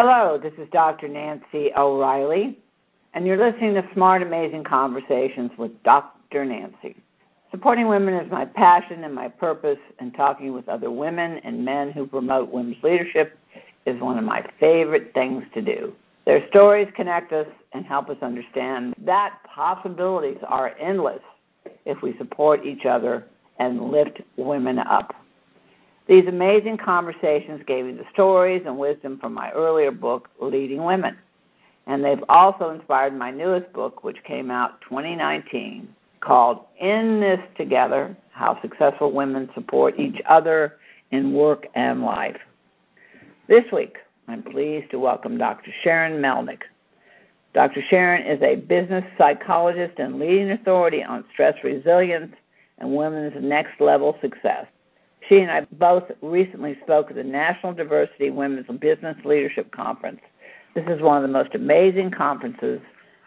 [0.00, 1.08] Hello, this is Dr.
[1.08, 2.56] Nancy O'Reilly,
[3.14, 6.44] and you're listening to Smart Amazing Conversations with Dr.
[6.44, 6.94] Nancy.
[7.50, 11.90] Supporting women is my passion and my purpose, and talking with other women and men
[11.90, 13.36] who promote women's leadership
[13.86, 15.92] is one of my favorite things to do.
[16.26, 21.22] Their stories connect us and help us understand that possibilities are endless
[21.86, 23.26] if we support each other
[23.58, 25.12] and lift women up.
[26.08, 31.18] These amazing conversations gave me the stories and wisdom from my earlier book, Leading Women.
[31.86, 35.86] And they've also inspired my newest book, which came out 2019,
[36.20, 40.78] called In This Together How Successful Women Support Each Other
[41.10, 42.38] in Work and Life.
[43.46, 43.98] This week,
[44.28, 45.72] I'm pleased to welcome Dr.
[45.82, 46.62] Sharon Melnick.
[47.52, 47.82] Dr.
[47.82, 52.34] Sharon is a business psychologist and leading authority on stress resilience
[52.78, 54.66] and women's next level success.
[55.26, 60.20] She and I both recently spoke at the National Diversity Women's Business Leadership Conference.
[60.74, 62.80] This is one of the most amazing conferences,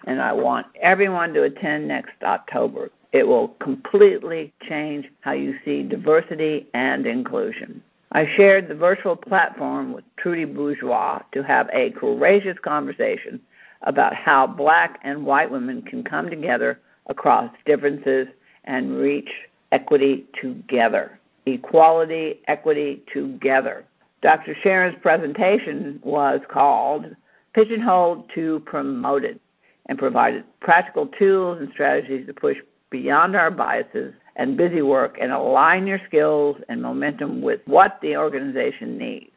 [0.05, 2.89] and I want everyone to attend next October.
[3.11, 7.83] It will completely change how you see diversity and inclusion.
[8.13, 13.39] I shared the virtual platform with Trudy Bourgeois to have a courageous conversation
[13.83, 18.27] about how black and white women can come together across differences
[18.63, 19.29] and reach
[19.71, 23.86] equity together equality, equity together.
[24.22, 24.56] Dr.
[24.61, 27.16] Sharon's presentation was called
[27.53, 29.39] Pigeonholed to Promoted
[29.88, 32.58] and provided practical tools and strategies to push
[32.92, 38.16] beyond our biases and busy work and align your skills and momentum with what the
[38.16, 39.31] organization needs.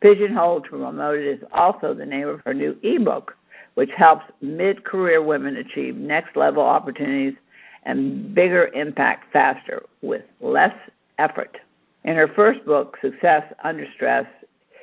[0.00, 3.36] Pigeonholed to Promoted is also the name of her new ebook,
[3.74, 7.34] which helps mid career women achieve next level opportunities
[7.82, 10.74] and bigger impact faster with less
[11.20, 11.58] effort.
[12.04, 14.26] In her first book, Success Under Stress,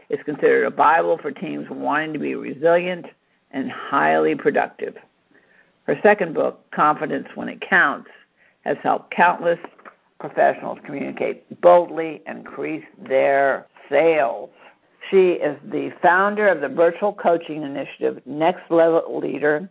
[0.10, 3.08] is considered a Bible for teams wanting to be resilient
[3.52, 4.96] and highly productive.
[5.84, 8.10] Her second book, Confidence When It Counts,
[8.62, 9.60] has helped countless
[10.20, 14.50] professionals communicate boldly and increase their sales.
[15.10, 19.70] She is the founder of the virtual coaching initiative Next Level Leader,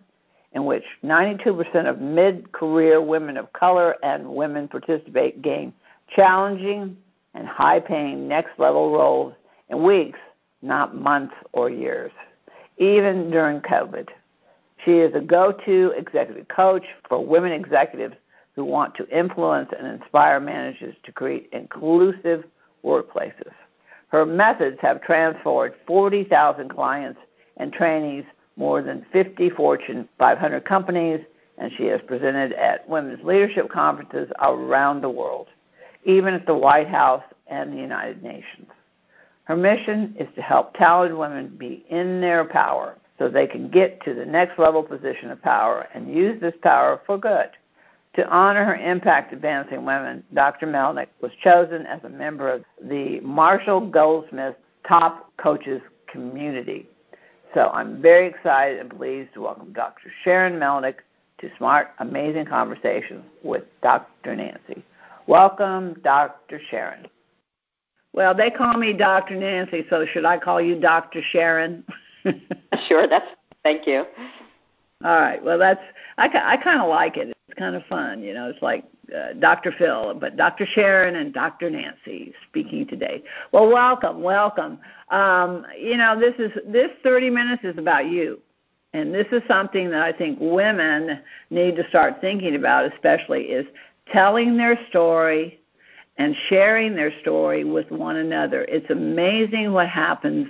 [0.52, 5.72] in which 92% of mid career women of color and women participate gain
[6.08, 6.96] challenging
[7.34, 9.34] and high paying next level roles
[9.68, 10.18] in weeks,
[10.62, 12.12] not months or years,
[12.78, 14.08] even during COVID.
[14.84, 18.14] She is a go to executive coach for women executives
[18.54, 22.44] who want to influence and inspire managers to create inclusive
[22.84, 23.52] workplaces.
[24.08, 27.20] Her methods have transformed 40,000 clients
[27.56, 28.24] and trainees,
[28.56, 31.20] more than 50 Fortune 500 companies,
[31.58, 35.48] and she has presented at women's leadership conferences around the world
[36.06, 38.70] even at the White House and the United Nations.
[39.44, 44.02] Her mission is to help talented women be in their power so they can get
[44.04, 47.50] to the next level position of power and use this power for good.
[48.16, 50.66] To honor her impact advancing women, Dr.
[50.66, 54.56] Melnick was chosen as a member of the Marshall Goldsmith
[54.88, 56.88] Top Coaches Community.
[57.54, 60.10] So I'm very excited and pleased to welcome Dr.
[60.24, 60.96] Sharon Melnick
[61.38, 64.34] to Smart Amazing Conversations with Dr.
[64.34, 64.82] Nancy.
[65.26, 66.60] Welcome, Dr.
[66.70, 67.06] Sharon.
[68.12, 69.36] Well, they call me Dr.
[69.36, 71.20] Nancy, so should I call you Dr.
[71.20, 71.84] Sharon?
[72.88, 73.26] sure, that's
[73.62, 74.04] thank you.
[75.04, 75.42] All right.
[75.44, 75.82] Well, that's
[76.16, 77.28] I, I kind of like it.
[77.48, 78.48] It's kind of fun, you know.
[78.48, 79.72] It's like uh, Dr.
[79.72, 80.64] Phil, but Dr.
[80.64, 81.68] Sharon and Dr.
[81.70, 83.22] Nancy speaking today.
[83.52, 84.78] Well, welcome, welcome.
[85.10, 88.40] Um, you know, this is this 30 minutes is about you.
[88.92, 91.20] And this is something that I think women
[91.50, 93.66] need to start thinking about, especially is
[94.12, 95.60] telling their story
[96.18, 98.64] and sharing their story with one another.
[98.64, 100.48] It's amazing what happens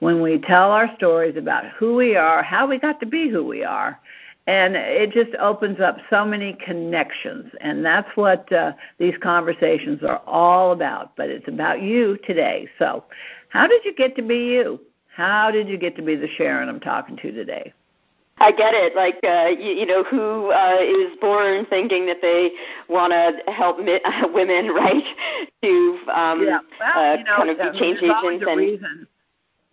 [0.00, 3.44] when we tell our stories about who we are, how we got to be who
[3.44, 3.98] we are.
[4.46, 7.52] And it just opens up so many connections.
[7.60, 11.14] And that's what uh, these conversations are all about.
[11.16, 12.68] But it's about you today.
[12.78, 13.04] So,
[13.50, 14.80] how did you get to be you?
[15.08, 17.72] How did you get to be the Sharon I'm talking to today?
[18.40, 18.94] I get it.
[18.94, 22.52] Like, uh, you, you know, who uh, is born thinking that they
[22.88, 24.00] want to help mi-
[24.32, 25.04] women, right?
[25.62, 26.58] To um, yeah.
[26.80, 28.56] well, uh, you know, kind of be change agents and.
[28.58, 29.06] Reason.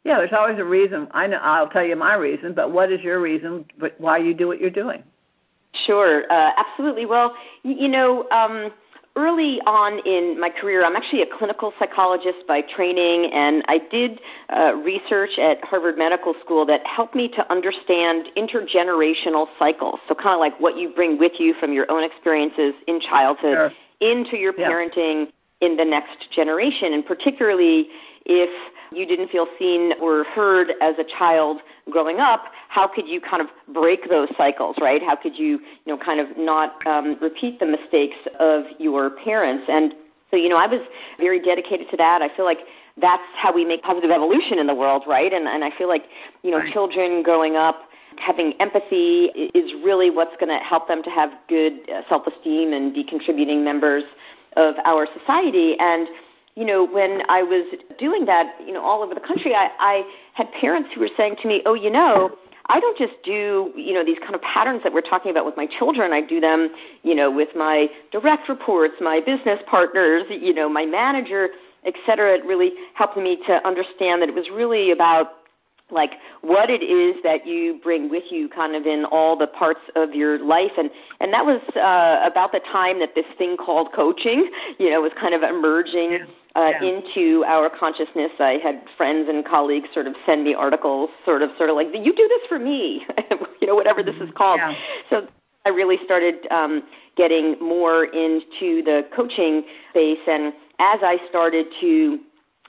[0.03, 1.07] Yeah, there's always a reason.
[1.11, 1.37] I know.
[1.37, 3.65] I'll tell you my reason, but what is your reason?
[3.79, 5.03] But why you do what you're doing?
[5.85, 7.05] Sure, uh, absolutely.
[7.05, 8.29] Well, you know.
[8.29, 8.71] Um,
[9.15, 14.19] early on in my career, I'm actually a clinical psychologist by training, and I did
[14.55, 19.99] uh, research at Harvard Medical School that helped me to understand intergenerational cycles.
[20.07, 23.71] So, kind of like what you bring with you from your own experiences in childhood
[23.71, 23.71] sure.
[24.01, 24.69] into your yeah.
[24.69, 25.31] parenting
[25.61, 27.87] in the next generation, and particularly
[28.25, 28.49] if
[28.95, 33.41] you didn't feel seen or heard as a child growing up, how could you kind
[33.41, 35.01] of break those cycles, right?
[35.01, 39.65] How could you, you know, kind of not um, repeat the mistakes of your parents?
[39.67, 39.93] And
[40.31, 40.81] so, you know, I was
[41.19, 42.21] very dedicated to that.
[42.21, 42.59] I feel like
[42.97, 45.31] that's how we make positive evolution in the world, right?
[45.31, 46.05] And and I feel like,
[46.43, 46.73] you know, right.
[46.73, 51.89] children growing up having empathy is really what's going to help them to have good
[51.89, 54.03] uh, self-esteem and be contributing members
[54.55, 55.75] of our society.
[55.79, 56.07] And
[56.55, 57.65] you know, when I was
[57.99, 60.03] doing that, you know, all over the country, I, I
[60.33, 62.37] had parents who were saying to me, "Oh, you know."
[62.67, 65.55] I don't just do, you know, these kind of patterns that we're talking about with
[65.55, 66.11] my children.
[66.13, 66.69] I do them,
[67.03, 71.49] you know, with my direct reports, my business partners, you know, my manager,
[71.85, 72.33] et cetera.
[72.33, 75.27] It really helped me to understand that it was really about
[75.91, 79.81] like what it is that you bring with you kind of in all the parts
[79.95, 83.89] of your life and and that was uh, about the time that this thing called
[83.93, 84.49] coaching
[84.79, 86.25] you know was kind of emerging
[86.55, 86.83] uh, yeah.
[86.83, 91.49] into our consciousness i had friends and colleagues sort of send me articles sort of
[91.57, 93.05] sort of like you do this for me
[93.61, 94.73] you know whatever this is called yeah.
[95.09, 95.27] so
[95.65, 96.83] i really started um,
[97.15, 102.19] getting more into the coaching space and as i started to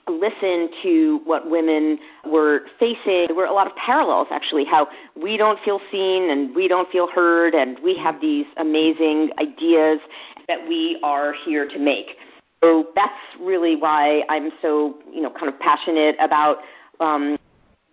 [0.09, 5.37] listen to what women were facing, there were a lot of parallels actually, how we
[5.37, 9.99] don't feel seen and we don't feel heard, and we have these amazing ideas
[10.47, 12.17] that we are here to make.
[12.61, 16.57] So that's really why I'm so, you know, kind of passionate about
[16.99, 17.37] um,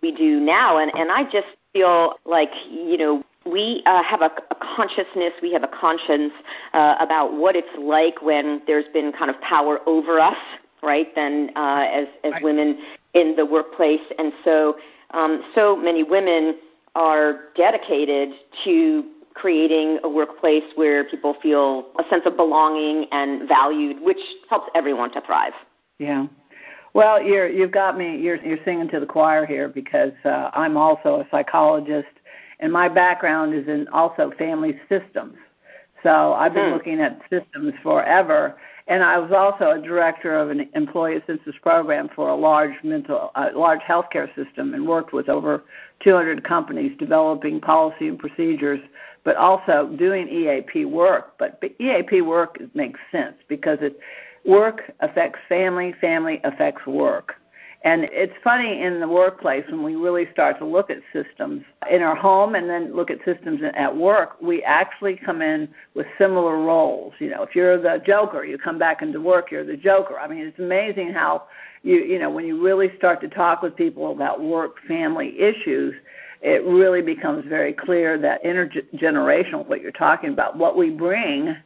[0.01, 4.31] we do now, and and I just feel like, you know, we uh, have a,
[4.49, 6.33] a, consciousness, we have a conscience
[6.73, 10.37] uh, about what it's like when there's been kind of power over us
[10.85, 12.43] right, Then uh, as as right.
[12.43, 12.79] women
[13.13, 14.77] in the workplace, and so
[15.11, 16.57] um, so many women
[16.93, 18.29] are dedicated
[18.63, 19.03] to
[19.35, 25.11] creating a workplace where people feel a sense of belonging and valued, which helps everyone
[25.11, 25.53] to thrive.
[25.99, 26.25] Yeah.
[26.93, 28.17] Well, you're you've got me.
[28.17, 32.07] You're you're singing to the choir here because uh, I'm also a psychologist,
[32.61, 35.35] and my background is in also family systems.
[36.03, 36.73] So I've been mm-hmm.
[36.73, 38.55] looking at systems forever,
[38.87, 43.31] and I was also a director of an employee assistance program for a large mental,
[43.35, 45.63] uh, large healthcare system, and worked with over
[46.01, 48.79] 200 companies developing policy and procedures,
[49.25, 51.37] but also doing EAP work.
[51.37, 53.99] But EAP work makes sense because it
[54.45, 57.35] work affects family, family affects work.
[57.81, 62.01] And it's funny in the workplace when we really start to look at systems in
[62.01, 66.57] our home and then look at systems at work, we actually come in with similar
[66.57, 67.13] roles.
[67.19, 70.19] You know, if you're the joker, you come back into work, you're the joker.
[70.19, 71.43] I mean, it's amazing how
[71.83, 75.93] you you know, when you really start to talk with people about work family issues,
[76.45, 81.57] it really becomes very clear that intergenerational what you're talking about, what we bring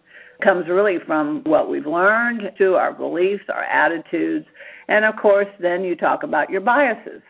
[0.42, 4.46] comes really from what we've learned to our beliefs, our attitudes,
[4.88, 7.22] and of course, then you talk about your biases.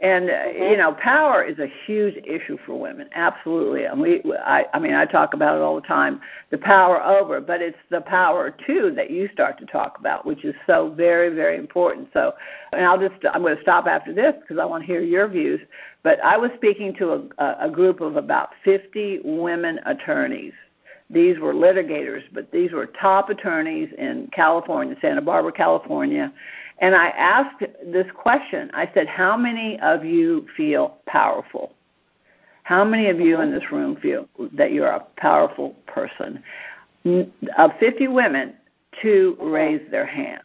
[0.00, 0.62] And mm-hmm.
[0.62, 3.08] you know, power is a huge issue for women.
[3.14, 6.20] Absolutely, and we, I, I mean, I talk about it all the time.
[6.50, 10.44] The power over, but it's the power too that you start to talk about, which
[10.44, 12.08] is so very, very important.
[12.14, 12.34] So,
[12.72, 15.28] and I'll just, I'm going to stop after this because I want to hear your
[15.28, 15.60] views.
[16.02, 20.54] But I was speaking to a, a group of about 50 women attorneys.
[21.10, 26.32] These were litigators, but these were top attorneys in California, Santa Barbara, California
[26.80, 28.70] and I asked this question.
[28.74, 31.74] I said, How many of you feel powerful?
[32.62, 36.42] How many of you in this room feel that you're a powerful person?
[37.58, 38.54] Of 50 women,
[39.02, 40.42] two raised their hands.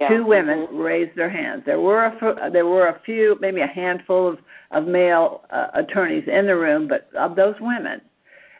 [0.00, 0.08] Yeah.
[0.08, 1.62] Two women raised their hands.
[1.64, 4.38] There were a, there were a few, maybe a handful of,
[4.72, 8.00] of male uh, attorneys in the room, but of those women,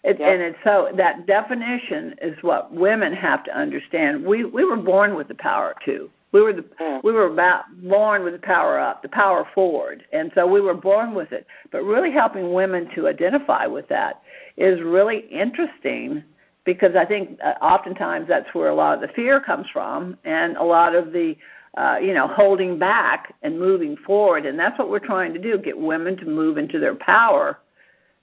[0.04, 0.32] it, yep.
[0.32, 4.24] And it's so that definition is what women have to understand.
[4.24, 6.10] We we were born with the power too.
[6.34, 10.32] We were the, we were about born with the power up, the power forward, and
[10.34, 11.46] so we were born with it.
[11.70, 14.20] But really helping women to identify with that
[14.56, 16.24] is really interesting
[16.64, 20.56] because I think uh, oftentimes that's where a lot of the fear comes from, and
[20.56, 21.36] a lot of the
[21.76, 25.56] uh, you know holding back and moving forward, and that's what we're trying to do:
[25.56, 27.60] get women to move into their power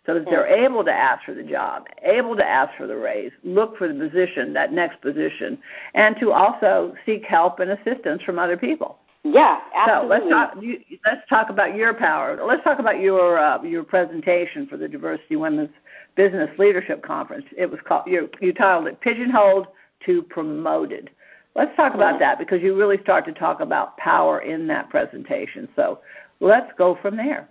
[0.05, 3.31] so that they're able to ask for the job, able to ask for the raise,
[3.43, 5.59] look for the position, that next position,
[5.93, 8.97] and to also seek help and assistance from other people.
[9.23, 10.17] Yeah, absolutely.
[10.17, 10.63] So let's talk.
[10.63, 12.39] You, let's talk about your power.
[12.43, 15.69] Let's talk about your uh, your presentation for the Diversity Women's
[16.15, 17.45] Business Leadership Conference.
[17.55, 18.07] It was called.
[18.07, 19.67] You, you titled it "Pigeonholed
[20.07, 21.11] to Promoted."
[21.53, 25.67] Let's talk about that because you really start to talk about power in that presentation.
[25.75, 25.99] So
[26.39, 27.47] let's go from there.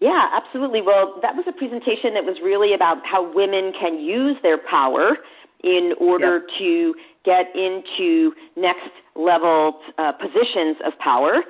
[0.00, 0.80] Yeah, absolutely.
[0.80, 5.18] Well, that was a presentation that was really about how women can use their power
[5.62, 11.42] in order to get into next level uh, positions of power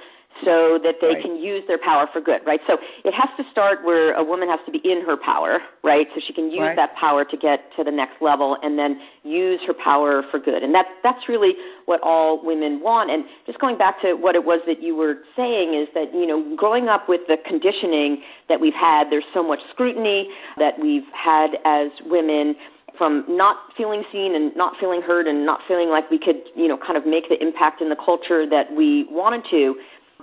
[0.45, 1.23] so that they right.
[1.23, 2.61] can use their power for good, right?
[2.67, 6.07] So it has to start where a woman has to be in her power, right?
[6.15, 6.77] So she can use right.
[6.77, 10.63] that power to get to the next level and then use her power for good.
[10.63, 13.11] And that that's really what all women want.
[13.11, 16.27] And just going back to what it was that you were saying is that, you
[16.27, 21.09] know, growing up with the conditioning that we've had, there's so much scrutiny that we've
[21.13, 22.57] had as women
[22.97, 26.69] from not feeling seen and not feeling heard and not feeling like we could, you
[26.69, 29.75] know, kind of make the impact in the culture that we wanted to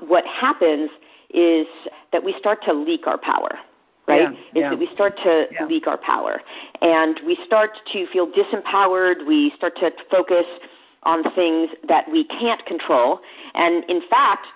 [0.07, 0.89] what happens
[1.29, 1.67] is
[2.11, 3.57] that we start to leak our power
[4.07, 4.21] right?
[4.21, 4.69] Yeah, is yeah.
[4.69, 5.65] that we start to yeah.
[5.65, 6.41] leak our power.
[6.81, 9.27] And we start to feel disempowered.
[9.27, 10.45] We start to focus
[11.03, 13.19] on things that we can't control.
[13.53, 14.47] And in fact,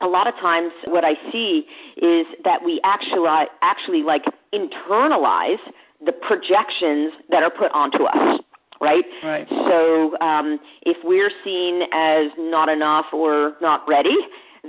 [0.00, 3.28] a lot of times what I see is that we actually
[3.62, 5.58] actually like internalize
[6.04, 8.40] the projections that are put onto us
[8.80, 9.04] right?
[9.22, 9.48] Right.
[9.48, 14.16] So um, if we're seen as not enough or not ready,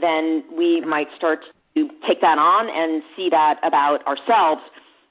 [0.02, 1.40] then we might start
[1.76, 4.62] to take that on and see that about ourselves.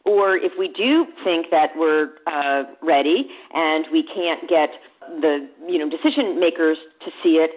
[0.05, 4.71] Or if we do think that we're uh, ready and we can't get
[5.21, 7.53] the you know decision makers to see it,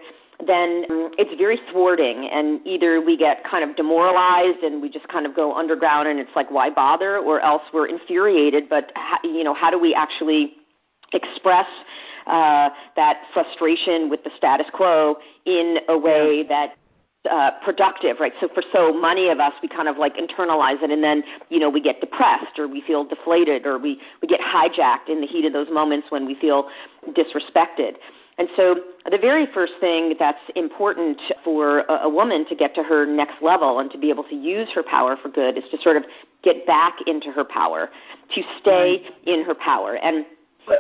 [0.46, 5.08] then um, it's very thwarting, and either we get kind of demoralized and we just
[5.08, 8.70] kind of go underground, and it's like why bother, or else we're infuriated.
[8.70, 8.92] But
[9.24, 10.54] you know, how do we actually
[11.14, 11.68] express
[12.28, 16.76] uh, that frustration with the status quo in a way that
[17.30, 18.34] uh, productive, right?
[18.40, 21.60] So for so many of us, we kind of like internalize it, and then you
[21.60, 25.28] know we get depressed, or we feel deflated, or we we get hijacked in the
[25.28, 26.70] heat of those moments when we feel
[27.10, 27.96] disrespected.
[28.40, 28.76] And so
[29.10, 33.42] the very first thing that's important for a, a woman to get to her next
[33.42, 36.04] level and to be able to use her power for good is to sort of
[36.44, 37.90] get back into her power,
[38.36, 39.14] to stay right.
[39.26, 40.26] in her power, and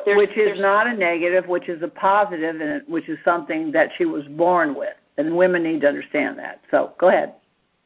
[0.05, 3.89] there's, which is not a negative, which is a positive, and which is something that
[3.97, 6.61] she was born with and women need to understand that.
[6.71, 7.33] So go ahead.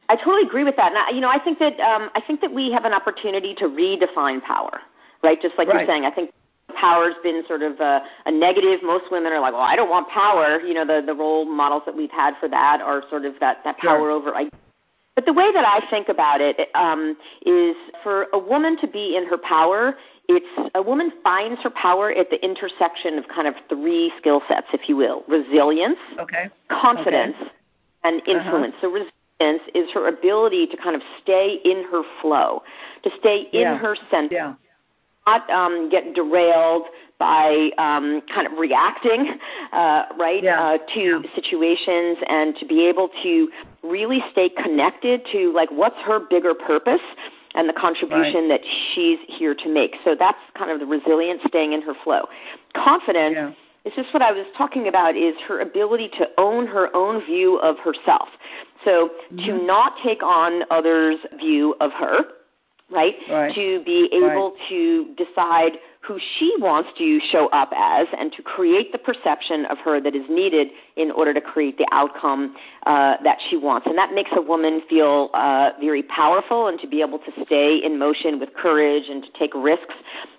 [0.08, 0.92] I totally agree with that.
[0.92, 3.54] And I, you know, I think that um, I think that we have an opportunity
[3.56, 4.80] to redefine power,
[5.22, 5.40] right?
[5.40, 5.78] Just like right.
[5.78, 6.32] you're saying, I think
[6.76, 8.82] power's been sort of a, a negative.
[8.82, 11.82] Most women are like, "Well, I don't want power." You know, the the role models
[11.86, 14.10] that we've had for that are sort of that that power sure.
[14.10, 14.34] over.
[14.34, 14.50] I,
[15.14, 19.16] but the way that I think about it um, is for a woman to be
[19.16, 19.96] in her power,
[20.36, 24.66] it's a woman finds her power at the intersection of kind of three skill sets,
[24.72, 27.50] if you will: resilience, okay, confidence, okay.
[28.04, 28.32] and Uh-huh.
[28.32, 28.74] influence.
[28.76, 28.88] Uh-huh.
[28.88, 32.62] So resilience is her ability to kind of stay in her flow,
[33.02, 33.78] to stay in yeah.
[33.78, 34.54] her center, yeah.
[35.26, 36.84] not um, get derailed
[37.18, 39.38] by um, kind of reacting,
[39.72, 40.60] uh, right, yeah.
[40.60, 41.34] uh, to yeah.
[41.34, 43.48] situations, and to be able to
[43.82, 47.00] really stay connected to like what's her bigger purpose
[47.54, 48.60] and the contribution right.
[48.60, 48.60] that
[48.94, 49.96] she's here to make.
[50.04, 52.26] So that's kind of the resilience, staying in her flow.
[52.74, 53.52] Confidence yeah.
[53.84, 57.58] is just what I was talking about is her ability to own her own view
[57.58, 58.28] of herself.
[58.84, 59.46] So mm-hmm.
[59.46, 62.20] to not take on others' view of her,
[62.90, 63.14] right?
[63.30, 63.54] right.
[63.54, 64.68] To be able right.
[64.68, 69.78] to decide who she wants to show up as and to create the perception of
[69.78, 72.56] her that is needed in order to create the outcome
[72.86, 73.86] uh, that she wants.
[73.86, 77.76] And that makes a woman feel uh, very powerful and to be able to stay
[77.76, 79.94] in motion with courage and to take risks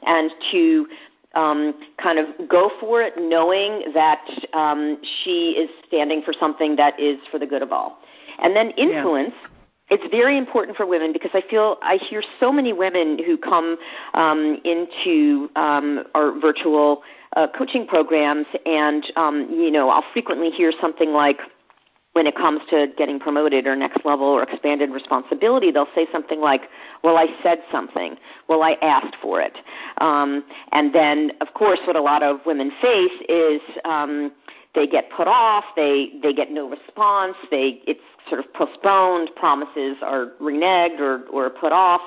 [0.06, 0.88] and to
[1.34, 7.00] um, kind of go for it knowing that um, she is standing for something that
[7.00, 8.00] is for the good of all.
[8.40, 9.34] And then influence.
[9.42, 9.53] Yeah
[9.90, 13.78] it's very important for women because I feel I hear so many women who come
[14.14, 17.04] um, into um, our virtual
[17.36, 21.40] uh, coaching programs, and um, you know I'll frequently hear something like,
[22.14, 26.40] when it comes to getting promoted or next level or expanded responsibility, they'll say something
[26.40, 26.62] like,
[27.04, 28.18] "Well, I said something.
[28.48, 29.58] Well, I asked for it."
[29.98, 33.62] Um, and then, of course, what a lot of women face is.
[33.84, 34.32] Um,
[34.76, 39.98] they get put off, they they get no response, they it's sort of postponed, promises
[40.02, 42.02] are reneged or or put off,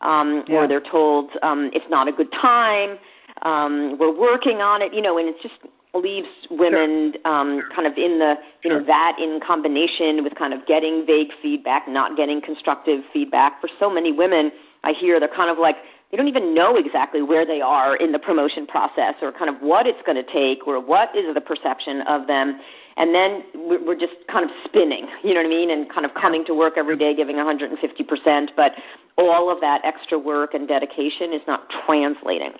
[0.00, 0.56] um, yeah.
[0.56, 2.98] or they're told um, it's not a good time,
[3.42, 5.54] um, we're working on it, you know, and it just
[5.94, 7.32] leaves women sure.
[7.32, 8.80] um, kind of in the you sure.
[8.80, 13.60] know that in combination with kind of getting vague feedback, not getting constructive feedback.
[13.60, 14.52] For so many women,
[14.84, 15.76] I hear they're kind of like
[16.10, 19.60] they don't even know exactly where they are in the promotion process or kind of
[19.60, 22.60] what it's going to take or what is the perception of them.
[22.96, 26.14] And then we're just kind of spinning, you know what I mean, and kind of
[26.14, 28.72] coming to work every day giving 150%, but
[29.18, 32.52] all of that extra work and dedication is not translating.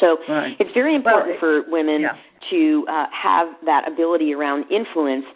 [0.00, 0.56] So right.
[0.58, 2.16] it's very important well, for women yeah.
[2.50, 5.26] to uh, have that ability around influence.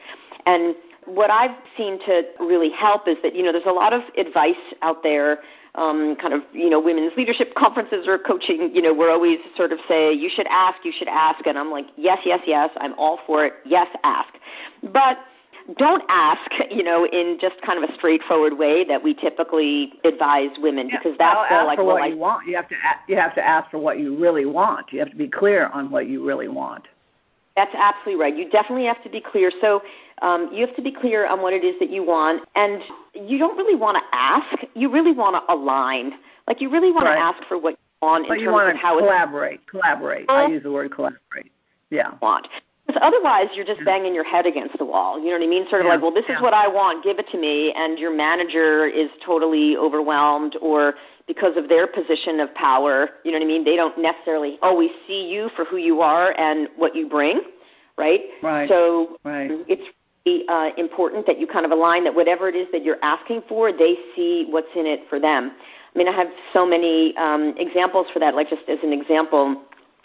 [0.47, 0.75] And
[1.07, 4.55] what I've seen to really help is that, you know, there's a lot of advice
[4.83, 5.39] out there
[5.77, 9.73] um, kind of you know women's leadership conferences or coaching, you know, we're always sort
[9.73, 12.95] of say you should ask, you should ask, and I'm like yes, yes, yes, I'm
[12.95, 13.55] all for it.
[13.65, 14.33] Yes, ask.
[14.83, 15.19] But
[15.79, 20.51] don't ask, you know, in just kind of a straightforward way that we typically advise
[20.59, 22.47] women Yeah, because that's well, the, ask like for well, what I, you want.
[22.47, 24.93] You have to a- you have to ask for what you really want.
[24.93, 26.89] You have to be clear on what you really want.
[27.57, 28.37] That's absolutely right.
[28.37, 29.51] You definitely have to be clear.
[29.61, 29.83] So
[30.23, 32.83] um, you have to be clear on what it is that you want, and
[33.15, 34.65] you don't really want to ask.
[34.75, 36.13] You really want to align.
[36.47, 37.15] Like you really want Right.
[37.17, 39.67] to ask for what you want But in terms of to how it's collaborate.
[39.67, 40.31] Collaborate.
[40.31, 41.51] I use the word collaborate.
[41.91, 42.13] Yeah.
[42.23, 42.49] want.
[42.87, 45.19] Because otherwise, you're just banging your head against the wall.
[45.19, 45.69] You know what I mean?
[45.69, 46.37] Sort of Yeah, like, well, this yeah.
[46.37, 50.95] is what I want, give it to me, and your manager is totally overwhelmed, or
[51.27, 53.65] because of their position of power, you know what I mean?
[53.65, 57.41] They don't necessarily always see you for who you are and what you bring,
[57.99, 58.21] right?
[58.41, 58.69] Right.
[58.69, 59.51] So Right.
[59.67, 59.83] it's
[60.49, 63.73] uh, important that you kind of align that whatever it is that you're asking for,
[63.73, 65.53] they see what's in it for them.
[65.95, 68.35] I mean, I have so many um, examples for that.
[68.35, 69.63] Like just as an example,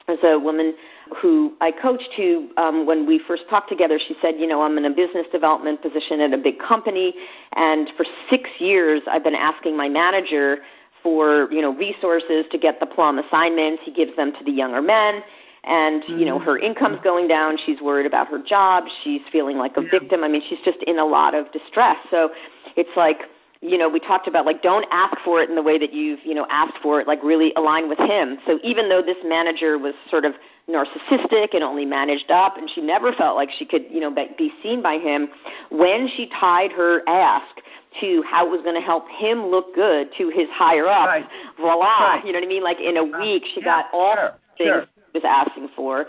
[0.08, 0.74] as a woman
[1.22, 4.78] who I coached who, um, when we first talked together, she said, you know, I'm
[4.78, 7.14] in a business development position at a big company,
[7.54, 10.60] and for six years I've been asking my manager
[11.04, 13.82] for, you know, resources to get the plum assignments.
[13.84, 15.24] He gives them to the younger men.
[15.64, 16.46] And you know mm.
[16.46, 17.58] her income's going down.
[17.66, 18.86] She's worried about her job.
[19.04, 20.24] She's feeling like a victim.
[20.24, 21.98] I mean, she's just in a lot of distress.
[22.10, 22.32] So
[22.76, 23.18] it's like
[23.62, 26.20] you know, we talked about like don't ask for it in the way that you've,
[26.24, 28.40] you know, asked for it, like really align with him.
[28.48, 30.34] So even though this manager was sort of
[30.68, 34.52] narcissistic and only managed up and she never felt like she could, you know, be
[34.64, 35.30] seen by him,
[35.70, 37.56] when she tied her ask
[38.00, 41.26] to how it was going to help him look good to his higher up, Right.
[41.58, 42.26] voila, Right.
[42.26, 42.64] you know what I mean?
[42.64, 44.88] Like in a week she yeah, got all sure, things sure.
[45.14, 46.06] Was asking for.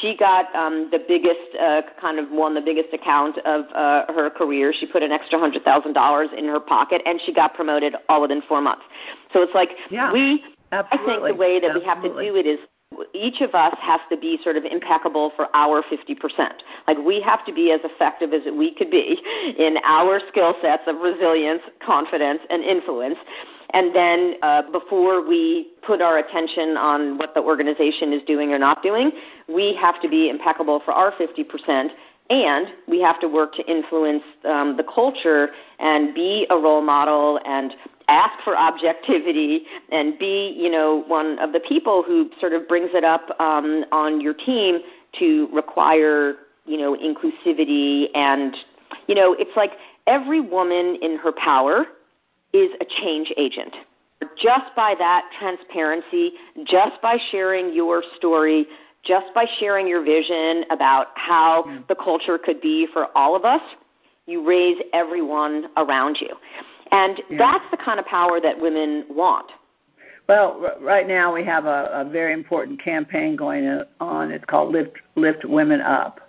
[0.00, 4.30] She got um, the biggest, uh, kind of won the biggest account of uh, her
[4.30, 4.72] career.
[4.72, 8.22] She put an extra hundred thousand dollars in her pocket, and she got promoted all
[8.22, 8.84] within four months.
[9.32, 10.42] So it's like Yeah, we.
[10.72, 12.58] I think the way that we have to do it is
[13.12, 16.16] each of us has to be sort of impeccable for our 50%.
[16.86, 19.20] Like we have to be as effective as we could be
[19.58, 23.18] in our skill sets of resilience, confidence, and influence.
[23.74, 28.58] And then uh, before we put our attention on what the organization is doing or
[28.58, 29.10] not doing,
[29.48, 31.88] we have to be impeccable for our 50%.
[32.30, 35.48] And we have to work to influence um, the culture
[35.80, 37.74] and be a role model and
[38.06, 42.90] ask for objectivity and be, you know, one of the people who sort of brings
[42.94, 44.78] it up um, on your team
[45.18, 48.54] to require, you know, inclusivity and,
[49.08, 49.72] you know, it's like
[50.06, 51.86] every woman in her power
[52.54, 53.74] is a change agent.
[54.40, 56.32] Just by that transparency,
[56.64, 58.66] just by sharing your story,
[59.04, 61.76] just by sharing your vision about how hmm.
[61.88, 63.60] the culture could be for all of us,
[64.26, 66.34] you raise everyone around you.
[66.90, 67.38] And Yeah.
[67.38, 69.50] that's the kind of power that women want.
[70.26, 74.30] Well, right now we have a, a very important campaign going on.
[74.30, 76.20] It's called Lift Lift Women Up,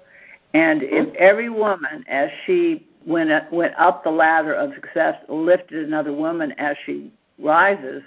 [0.54, 1.16] and if mm-hmm.
[1.18, 6.54] every woman, as she went up, went up the ladder of success, lifted another woman
[6.54, 8.04] as she rises,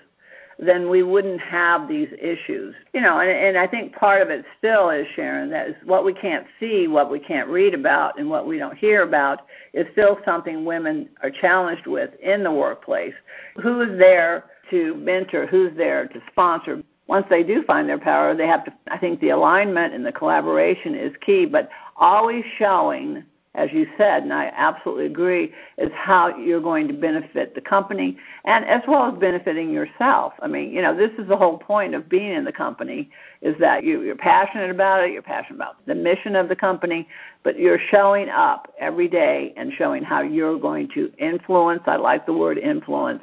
[0.59, 2.75] then we wouldn't have these issues.
[2.93, 6.05] You know, and, and I think part of it still is Sharon that is what
[6.05, 9.87] we can't see, what we can't read about, and what we don't hear about is
[9.93, 13.15] still something women are challenged with in the workplace.
[13.63, 15.47] Who is there to mentor?
[15.47, 16.83] Who's there to sponsor?
[17.07, 18.73] Once they do find their power, they have to.
[18.89, 24.23] I think the alignment and the collaboration is key, but always showing as you said,
[24.23, 29.13] and I absolutely agree, is how you're going to benefit the company and as well
[29.13, 30.35] as benefiting yourself.
[30.41, 33.57] I mean, you know, this is the whole point of being in the company is
[33.59, 37.09] that you, you're passionate about it, you're passionate about the mission of the company,
[37.43, 41.83] but you're showing up every day and showing how you're going to influence.
[41.87, 43.23] I like the word influence,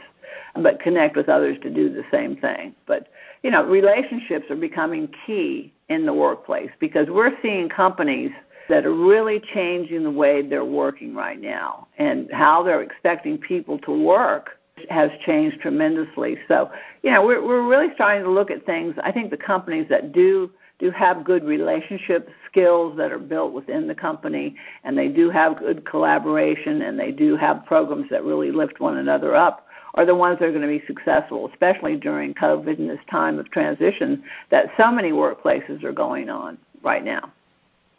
[0.56, 2.76] but connect with others to do the same thing.
[2.88, 3.08] But
[3.44, 8.32] you know, relationships are becoming key in the workplace because we're seeing companies
[8.70, 13.78] that are really changing the way they're working right now and how they're expecting people
[13.80, 16.38] to work has changed tremendously.
[16.48, 16.70] So,
[17.02, 18.96] you know, we're we're really starting to look at things.
[19.04, 23.88] I think the companies that do do have good relationship skills that are built within
[23.88, 28.52] the company and they do have good collaboration and they do have programs that really
[28.52, 32.34] lift one another up are the ones that are going to be successful, especially during
[32.34, 37.32] COVID and this time of transition that so many workplaces are going on right now.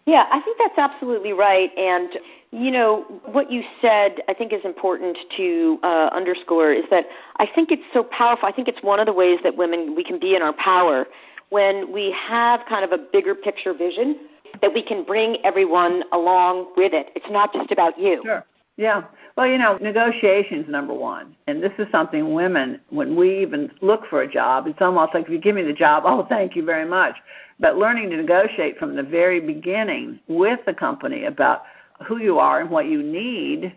[0.07, 1.77] Yeah, I think that's absolutely right.
[1.77, 2.11] And,
[2.53, 7.07] you know, what you said I think is important to uh, underscore is that
[7.38, 8.49] I think it's so powerful.
[8.49, 11.07] I think it's one of the ways that women, we can be in our power
[11.51, 14.21] when we have kind of a bigger picture vision
[14.62, 17.09] that we can bring everyone along with it.
[17.16, 18.23] It's not just about you.
[18.25, 18.45] Sure.
[18.77, 19.05] Yeah.
[19.37, 24.07] Well, you know, negotiations number one, and this is something women, when we even look
[24.09, 26.64] for a job, it's almost like if you give me the job, oh, thank you
[26.64, 27.16] very much.
[27.59, 31.62] But learning to negotiate from the very beginning with the company about
[32.07, 33.75] who you are and what you need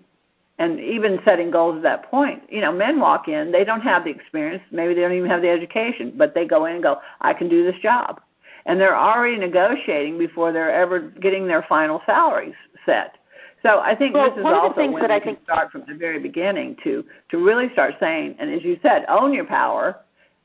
[0.58, 2.44] and even setting goals at that point.
[2.50, 5.42] You know, men walk in, they don't have the experience, maybe they don't even have
[5.42, 8.22] the education, but they go in and go, I can do this job.
[8.66, 13.16] And they're already negotiating before they're ever getting their final salaries set.
[13.64, 15.36] So I think well, this is also of the things when that you I can
[15.36, 19.06] think start from the very beginning to to really start saying, and as you said,
[19.10, 19.98] own your power,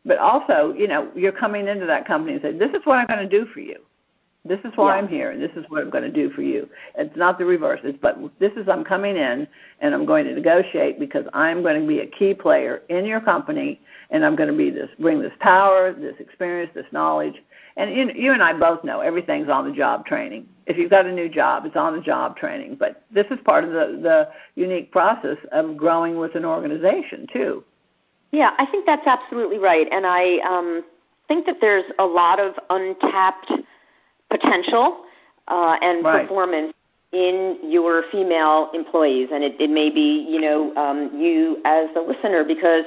[0.05, 3.07] but also, you know, you're coming into that company and say, this is what I'm
[3.07, 3.77] going to do for you.
[4.47, 5.01] This is why yeah.
[5.01, 6.69] I'm here, and this is what I'm going to do for you.
[6.97, 7.81] It's not the reverse.
[7.83, 9.49] It's but this is I'm coming in
[9.81, 13.23] and I'm going to negotiate because I'm going to be a key player in your
[13.23, 17.43] company, and I'm going to be this bring this power, this experience, this knowledge.
[17.79, 20.47] And you, you and I both know everything's on the job training.
[20.67, 22.77] If you've got a new job, it's on the job training.
[22.79, 27.65] But this is part of the the unique process of growing with an organization too.
[28.35, 30.85] Yeah, I think that's absolutely right, and I um,
[31.29, 33.53] think that there's a lot of untapped
[34.29, 35.05] potential
[35.47, 36.23] uh, and right.
[36.23, 36.75] performance
[37.13, 42.01] in your female employees, and it, it may be you know um, you as the
[42.01, 42.85] listener because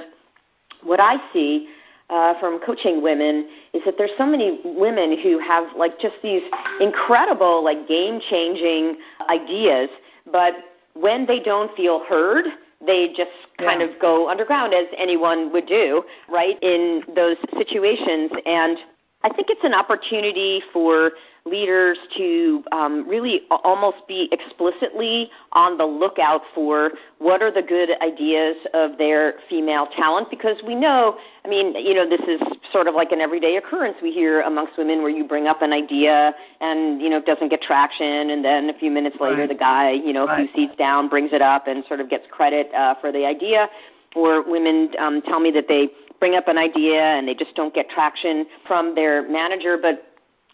[0.83, 1.69] what I see
[2.10, 6.43] uh, from coaching women is that there's so many women who have like just these
[6.81, 8.97] incredible like game changing
[9.29, 9.89] ideas,
[10.29, 10.55] but
[10.93, 12.47] when they don't feel heard,
[12.85, 13.87] they just kind yeah.
[13.87, 18.31] of go underground as anyone would do, right, in those situations.
[18.45, 18.77] And
[19.23, 21.11] I think it's an opportunity for
[21.49, 27.89] leaders to um, really almost be explicitly on the lookout for what are the good
[28.01, 32.88] ideas of their female talent because we know, I mean, you know, this is sort
[32.88, 36.33] of like an everyday occurrence we hear amongst women where you bring up an idea
[36.62, 39.49] and, you know, it doesn't get traction and then a few minutes later right.
[39.49, 40.49] the guy, you know, a right.
[40.53, 43.67] few seats down brings it up and sort of gets credit uh, for the idea.
[44.15, 47.73] Or women um, tell me that they bring up an idea and they just don't
[47.73, 49.77] get traction from their manager.
[49.79, 50.06] But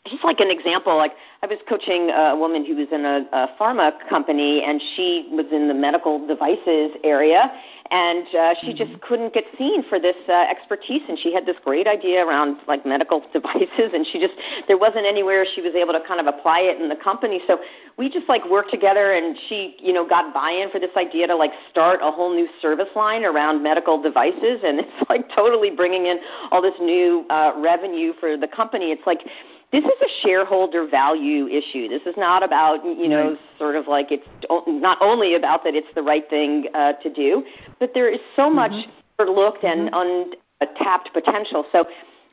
[0.09, 3.55] just like an example, like I was coaching a woman who was in a, a
[3.59, 7.49] pharma company and she was in the medical devices area
[7.89, 8.83] and uh, she mm-hmm.
[8.83, 12.57] just couldn't get seen for this uh, expertise and she had this great idea around
[12.67, 14.33] like medical devices and she just
[14.67, 17.59] there wasn't anywhere she was able to kind of apply it in the company so
[17.97, 21.35] we just like worked together and she you know got buy-in for this idea to
[21.35, 26.07] like start a whole new service line around medical devices and it's like totally bringing
[26.07, 26.19] in
[26.51, 29.23] all this new uh, revenue for the company it's like
[29.73, 31.89] this is a shareholder value issue.
[31.89, 33.39] This is not about, you know, right.
[33.57, 34.27] sort of like it's
[34.67, 37.43] not only about that it's the right thing uh, to do,
[37.79, 38.55] but there is so mm-hmm.
[38.55, 40.31] much overlooked and mm-hmm.
[40.62, 41.65] untapped potential.
[41.71, 41.86] So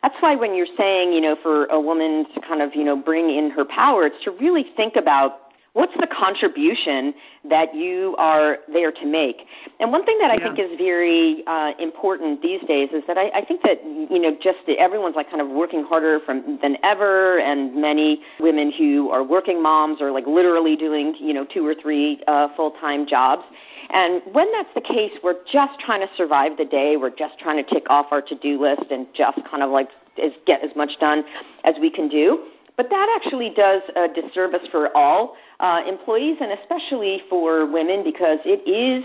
[0.03, 2.95] that's why when you're saying, you know, for a woman to kind of, you know,
[2.95, 7.15] bring in her power, it's to really think about what's the contribution
[7.49, 9.43] that you are there to make?
[9.79, 10.55] And one thing that I yeah.
[10.55, 14.37] think is very uh, important these days is that I, I think that you know
[14.41, 19.11] just the, everyone's like kind of working harder from than ever, and many women who
[19.11, 23.07] are working moms are like literally doing you know two or three uh, full time
[23.07, 23.43] jobs.
[23.91, 26.97] And when that's the case, we're just trying to survive the day.
[26.97, 29.89] We're just trying to tick off our to do list and just kind of like
[30.17, 31.25] is get as much done
[31.65, 32.47] as we can do.
[32.77, 38.39] But that actually does a disservice for all uh, employees and especially for women because
[38.45, 39.05] it is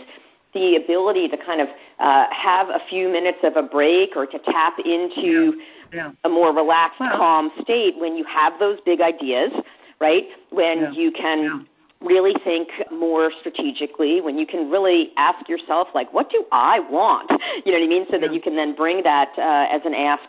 [0.53, 1.67] the ability to kind of
[1.99, 5.93] uh, have a few minutes of a break or to tap into yeah.
[5.93, 6.11] Yeah.
[6.23, 9.51] a more relaxed, well, calm state when you have those big ideas,
[9.99, 10.25] right?
[10.51, 10.91] When yeah.
[10.91, 11.67] you can
[12.05, 17.31] really think more strategically, when you can really ask yourself, like, what do I want?
[17.65, 18.05] You know what I mean?
[18.11, 20.23] So that you can then bring that uh, as an ask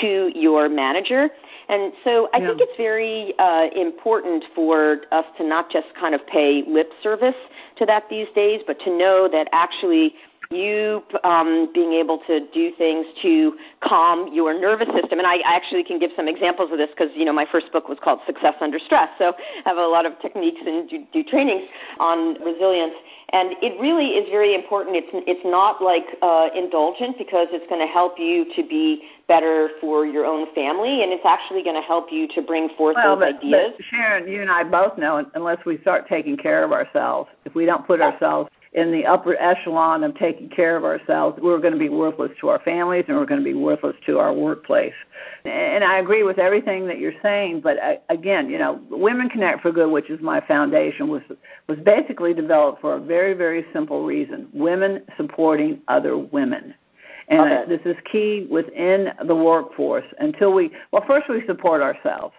[0.00, 1.30] to your manager.
[1.68, 2.48] And so I yeah.
[2.48, 7.36] think it's very uh, important for us to not just kind of pay lip service
[7.76, 10.16] to that these days, but to know that actually
[10.54, 15.18] you um, being able to do things to calm your nervous system.
[15.18, 17.72] And I, I actually can give some examples of this because, you know, my first
[17.72, 19.08] book was called Success Under Stress.
[19.18, 19.34] So
[19.64, 22.94] I have a lot of techniques and do, do trainings on resilience.
[23.32, 24.96] And it really is very important.
[24.96, 29.70] It's, it's not like uh, indulgent because it's going to help you to be better
[29.80, 33.16] for your own family, and it's actually going to help you to bring forth well,
[33.16, 33.72] those but, ideas.
[33.76, 37.54] But Sharon, you and I both know unless we start taking care of ourselves, if
[37.54, 41.74] we don't put ourselves in the upper echelon of taking care of ourselves, we're going
[41.74, 44.94] to be worthless to our families and we're going to be worthless to our workplace.
[45.44, 49.60] And I agree with everything that you're saying, but I, again, you know, Women Connect
[49.60, 51.22] for Good, which is my foundation, was
[51.68, 56.74] was basically developed for a very, very simple reason: women supporting other women.
[57.28, 57.76] And uh, okay.
[57.76, 62.34] this is key within the workforce until we, well, first we support ourselves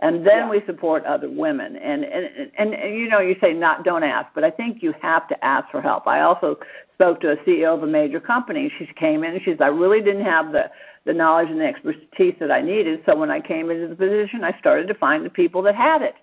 [0.00, 0.50] and then yeah.
[0.50, 1.76] we support other women.
[1.76, 4.94] And, and and and you know, you say not don't ask, but I think you
[5.00, 6.06] have to ask for help.
[6.06, 6.58] I also
[6.94, 8.72] spoke to a CEO of a major company.
[8.78, 10.70] She came in and she said, I really didn't have the
[11.04, 13.02] the knowledge and the expertise that I needed.
[13.06, 16.02] So when I came into the position, I started to find the people that had
[16.02, 16.14] it.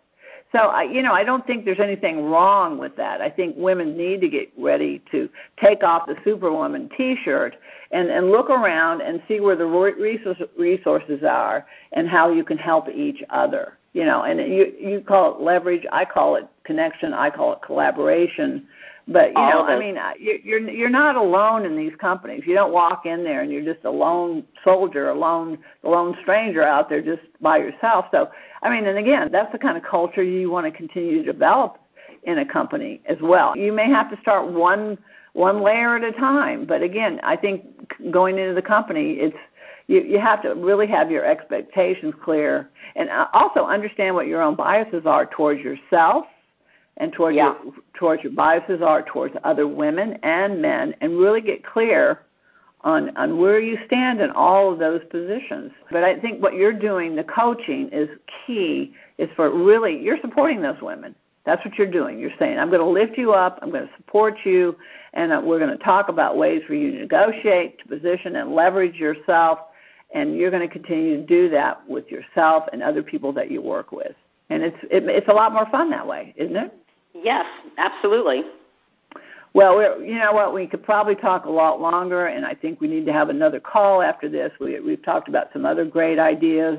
[0.58, 3.22] So, I, you know, I don't think there's anything wrong with that.
[3.22, 5.30] I think women need to get ready to
[5.62, 7.56] take off the Superwoman T-shirt
[7.92, 12.58] and, and look around and see where the resource, resources are and how you can
[12.58, 13.78] help each other.
[13.94, 17.62] You know, and you you call it leverage, I call it connection, I call it
[17.64, 18.68] collaboration.
[19.10, 22.44] But you know, I mean, you're you're not alone in these companies.
[22.46, 26.18] You don't walk in there and you're just a lone soldier, a lone a lone
[26.22, 28.06] stranger out there just by yourself.
[28.12, 28.30] So,
[28.64, 31.80] I mean, and again, that's the kind of culture you want to continue to develop
[32.24, 33.56] in a company as well.
[33.56, 34.98] You may have to start one
[35.32, 37.64] one layer at a time, but again, I think
[38.12, 39.38] going into the company, it's
[39.88, 44.42] you, you have to really have your expectations clear and uh, also understand what your
[44.42, 46.26] own biases are towards yourself
[46.98, 47.56] and towards yeah.
[47.64, 52.22] your towards your biases are towards other women and men and really get clear
[52.82, 55.72] on on where you stand in all of those positions.
[55.92, 58.10] But I think what you're doing, the coaching is
[58.46, 61.16] key is for really you're supporting those women.
[61.46, 62.20] That's what you're doing.
[62.20, 64.76] You're saying, I'm going to lift you up, I'm going to support you,
[65.14, 68.54] and uh, we're going to talk about ways for you to negotiate, to position, and
[68.54, 69.60] leverage yourself
[70.14, 73.62] and you're going to continue to do that with yourself and other people that you
[73.62, 74.16] work with.
[74.50, 76.74] And it's it, it's a lot more fun that way, isn't it?
[77.24, 77.46] Yes,
[77.78, 78.44] absolutely.
[79.54, 80.54] Well, we're, you know what?
[80.54, 83.60] We could probably talk a lot longer, and I think we need to have another
[83.60, 84.52] call after this.
[84.60, 86.78] We, we've talked about some other great ideas,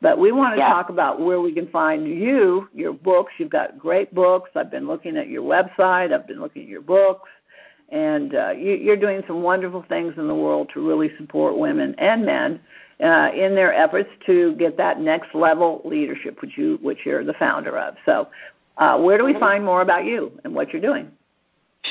[0.00, 0.68] but we want to yeah.
[0.68, 3.32] talk about where we can find you, your books.
[3.38, 4.50] You've got great books.
[4.54, 6.12] I've been looking at your website.
[6.12, 7.28] I've been looking at your books
[7.90, 11.94] and uh, you, you're doing some wonderful things in the world to really support women
[11.98, 12.60] and men
[13.02, 17.34] uh, in their efforts to get that next level leadership, which you which you're the
[17.34, 17.96] founder of.
[18.04, 18.28] So,
[18.80, 21.12] uh, where do we find more about you and what you're doing?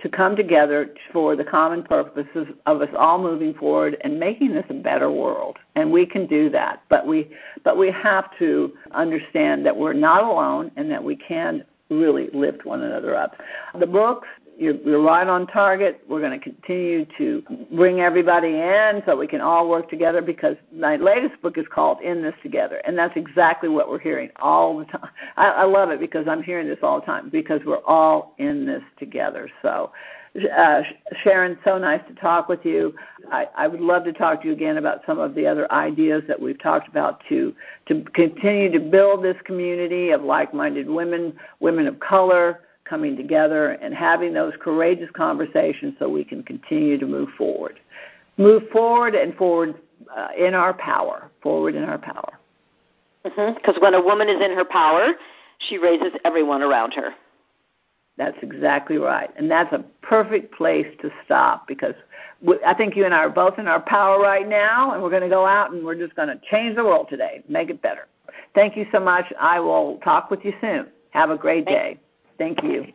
[0.00, 4.64] to come together for the common purposes of us all moving forward and making this
[4.68, 5.58] a better world.
[5.76, 6.82] And we can do that.
[6.88, 7.30] But we
[7.62, 12.64] but we have to understand that we're not alone and that we can really lift
[12.64, 13.36] one another up.
[13.78, 16.02] The books, you're, you're right on target.
[16.08, 17.42] We're going to continue to
[17.72, 22.00] bring everybody in so we can all work together because my latest book is called
[22.02, 25.10] In This Together, and that's exactly what we're hearing all the time.
[25.36, 28.64] I, I love it because I'm hearing this all the time because we're all in
[28.64, 29.50] this together.
[29.62, 29.92] So
[30.36, 30.82] uh,
[31.22, 32.94] Sharon, so nice to talk with you.
[33.30, 36.22] I, I would love to talk to you again about some of the other ideas
[36.26, 37.54] that we've talked about to
[37.86, 43.94] to continue to build this community of like-minded women, women of color coming together and
[43.94, 47.78] having those courageous conversations so we can continue to move forward.
[48.36, 49.76] Move forward and forward
[50.14, 52.38] uh, in our power, forward in our power.
[53.22, 53.82] Because mm-hmm.
[53.82, 55.14] when a woman is in her power,
[55.58, 57.14] she raises everyone around her.
[58.16, 59.30] That's exactly right.
[59.36, 61.94] And that's a perfect place to stop because
[62.64, 65.22] I think you and I are both in our power right now, and we're going
[65.22, 68.06] to go out and we're just going to change the world today, make it better.
[68.54, 69.32] Thank you so much.
[69.40, 70.86] I will talk with you soon.
[71.10, 71.98] Have a great day.
[72.38, 72.86] Thank you.